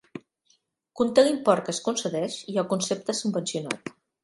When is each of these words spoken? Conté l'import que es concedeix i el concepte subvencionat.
Conté 1.01 1.25
l'import 1.27 1.67
que 1.67 1.75
es 1.77 1.83
concedeix 1.89 2.39
i 2.55 2.59
el 2.65 2.69
concepte 2.73 3.19
subvencionat. 3.21 3.97